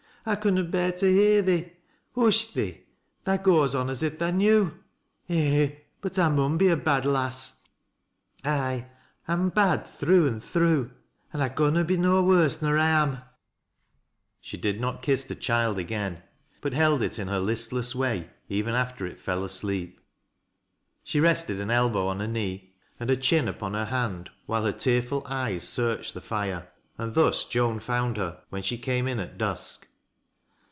[0.23, 1.71] "I conna bear to hear thee
[2.13, 2.81] Hush, thee!
[3.25, 3.93] tha goes on a?
[3.93, 4.71] if tha knew.
[5.27, 5.71] Eh!
[5.99, 7.67] but I muo be a bad lass.
[8.45, 8.85] Ay,
[9.27, 10.91] I'm bad through an' through,
[11.33, 14.49] an' J corna be no worse nor I am." 9 194 IHAT LASS y LOWRSSrS.
[14.51, 16.21] She did not kiss the child again,
[16.61, 17.95] but held it in hoi listlew!
[17.95, 19.99] way even after it fell asleep.
[21.03, 24.71] She rested an elbow on her knee and her chin upon her hand while her
[24.71, 26.67] tearful eyes searched the fire,
[26.99, 29.87] and thus Joan found hei when she camp m at dusk.